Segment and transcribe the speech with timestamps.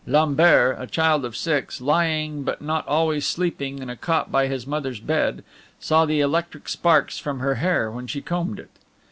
[0.07, 4.65] Lambert, a child of six, lying, but not always sleeping, in a cot by his
[4.65, 5.43] mother's bed,
[5.79, 8.71] saw the electric sparks from her hair when she combed it.